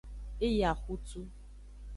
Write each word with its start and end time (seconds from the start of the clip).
E 0.45 0.47
yi 0.55 0.61
axutu. 0.71 1.21